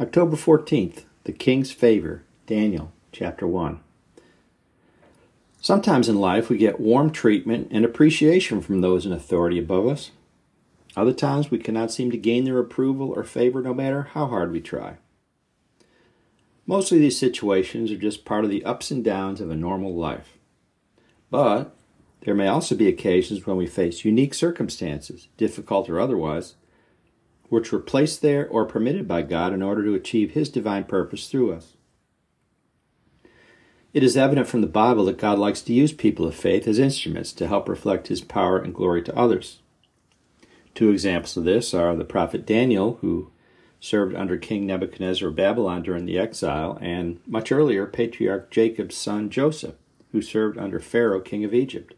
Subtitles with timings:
[0.00, 3.80] October 14th, The King's Favor, Daniel, chapter 1.
[5.60, 10.12] Sometimes in life we get warm treatment and appreciation from those in authority above us.
[10.96, 14.52] Other times we cannot seem to gain their approval or favor no matter how hard
[14.52, 14.98] we try.
[16.64, 20.38] Mostly these situations are just part of the ups and downs of a normal life.
[21.28, 21.74] But
[22.20, 26.54] there may also be occasions when we face unique circumstances, difficult or otherwise,
[27.48, 31.28] which were placed there or permitted by God in order to achieve His divine purpose
[31.28, 31.74] through us.
[33.94, 36.78] It is evident from the Bible that God likes to use people of faith as
[36.78, 39.60] instruments to help reflect His power and glory to others.
[40.74, 43.30] Two examples of this are the prophet Daniel, who
[43.80, 49.30] served under King Nebuchadnezzar of Babylon during the exile, and much earlier, patriarch Jacob's son
[49.30, 49.74] Joseph,
[50.12, 51.94] who served under Pharaoh, king of Egypt.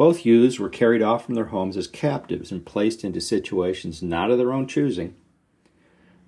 [0.00, 4.30] Both youths were carried off from their homes as captives and placed into situations not
[4.30, 5.14] of their own choosing.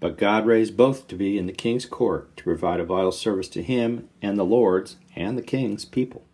[0.00, 3.48] But God raised both to be in the king's court to provide a vital service
[3.50, 6.24] to him and the Lord's and the king's people.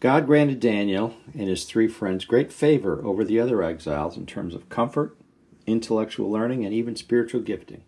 [0.00, 4.52] God granted Daniel and his three friends great favor over the other exiles in terms
[4.52, 5.16] of comfort,
[5.64, 7.84] intellectual learning, and even spiritual gifting.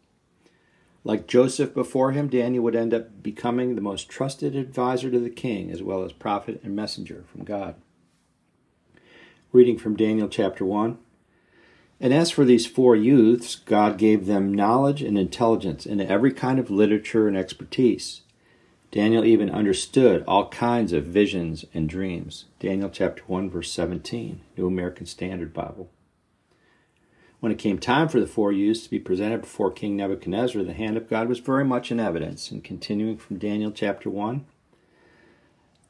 [1.04, 5.30] Like Joseph before him, Daniel would end up becoming the most trusted advisor to the
[5.30, 7.76] king, as well as prophet and messenger from God.
[9.52, 10.98] Reading from Daniel chapter 1.
[12.00, 16.58] And as for these four youths, God gave them knowledge and intelligence in every kind
[16.58, 18.22] of literature and expertise.
[18.90, 22.46] Daniel even understood all kinds of visions and dreams.
[22.60, 25.90] Daniel chapter 1 verse 17, New American Standard Bible.
[27.40, 30.72] When it came time for the four youths to be presented before King Nebuchadnezzar, the
[30.72, 32.50] hand of God was very much in evidence.
[32.50, 34.44] And continuing from Daniel chapter 1,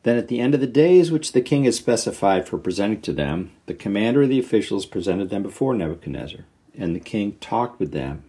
[0.03, 3.13] then at the end of the days which the king had specified for presenting to
[3.13, 6.45] them, the commander of the officials presented them before Nebuchadnezzar.
[6.77, 8.25] And the king talked with them.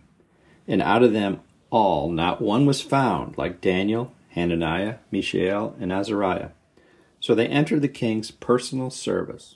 [0.67, 6.49] And out of them all, not one was found like Daniel, Hananiah, Mishael, and Azariah.
[7.19, 9.55] So they entered the king's personal service.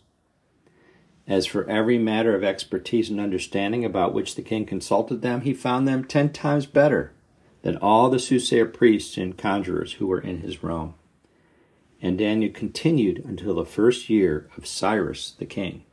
[1.27, 5.53] As for every matter of expertise and understanding about which the king consulted them, he
[5.53, 7.13] found them ten times better
[7.61, 10.95] than all the soothsayer priests and conjurers who were in his realm.
[12.01, 15.85] And Daniel continued until the first year of Cyrus the king.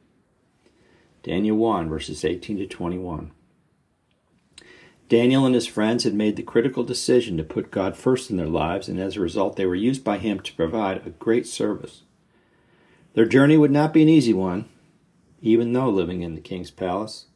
[1.22, 3.30] Daniel 1, verses 18 to 21.
[5.08, 8.46] Daniel and his friends had made the critical decision to put God first in their
[8.46, 12.02] lives, and as a result, they were used by him to provide a great service.
[13.14, 14.68] Their journey would not be an easy one,
[15.42, 17.26] even though living in the king's palace.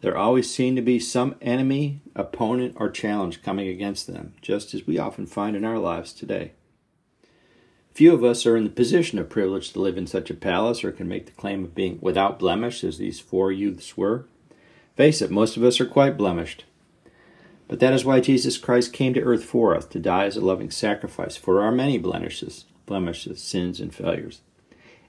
[0.00, 4.86] There always seemed to be some enemy, opponent, or challenge coming against them, just as
[4.86, 6.52] we often find in our lives today.
[7.92, 10.84] Few of us are in the position of privilege to live in such a palace
[10.84, 14.26] or can make the claim of being without blemish as these four youths were.
[14.96, 16.64] Face it, most of us are quite blemished.
[17.66, 20.44] But that is why Jesus Christ came to earth for us, to die as a
[20.44, 24.40] loving sacrifice for our many blemishes, blemishes, sins, and failures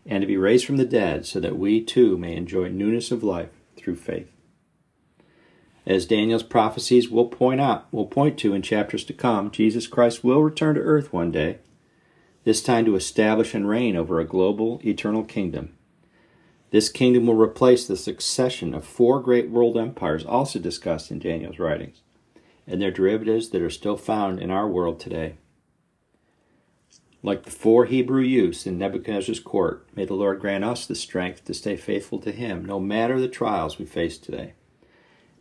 [0.05, 3.23] and to be raised from the dead, so that we too may enjoy newness of
[3.23, 4.31] life through faith.
[5.85, 10.23] As Daniel's prophecies will point out, will point to in chapters to come, Jesus Christ
[10.23, 11.59] will return to earth one day,
[12.43, 15.75] this time to establish and reign over a global, eternal kingdom.
[16.71, 21.59] This kingdom will replace the succession of four great world empires also discussed in Daniel's
[21.59, 22.01] writings,
[22.67, 25.35] and their derivatives that are still found in our world today.
[27.25, 31.43] Like the four Hebrew youths in Nebuchadnezzar's court, may the Lord grant us the strength
[31.45, 34.53] to stay faithful to Him, no matter the trials we face today.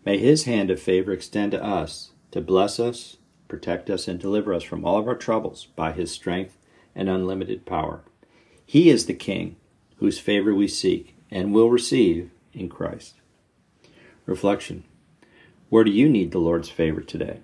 [0.02, 3.18] May His hand of favor extend to us, to bless us,
[3.48, 6.56] protect us, and deliver us from all of our troubles by His strength
[6.94, 8.00] and unlimited power.
[8.64, 9.56] He is the King
[9.96, 13.16] whose favor we seek and will receive in Christ.
[14.24, 14.84] Reflection
[15.68, 17.40] Where do you need the Lord's favor today?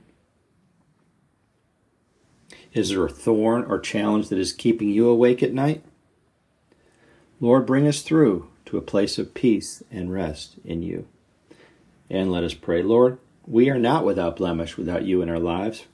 [2.73, 5.83] Is there a thorn or challenge that is keeping you awake at night?
[7.41, 11.09] Lord, bring us through to a place of peace and rest in you.
[12.09, 15.87] And let us pray, Lord, we are not without blemish without you in our lives.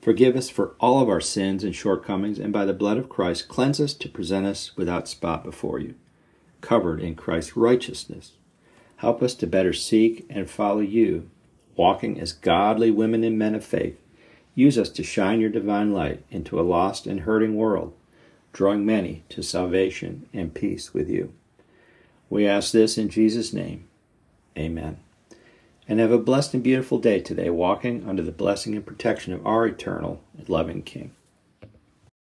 [0.00, 3.48] Forgive us for all of our sins and shortcomings, and by the blood of Christ,
[3.48, 5.94] cleanse us to present us without spot before you,
[6.62, 8.32] covered in Christ's righteousness.
[8.96, 11.28] Help us to better seek and follow you,
[11.76, 13.98] walking as godly women and men of faith
[14.60, 17.94] Use us to shine your divine light into a lost and hurting world,
[18.52, 21.32] drawing many to salvation and peace with you.
[22.28, 23.88] We ask this in Jesus' name.
[24.58, 24.98] Amen.
[25.88, 29.46] And have a blessed and beautiful day today, walking under the blessing and protection of
[29.46, 31.12] our eternal and loving King.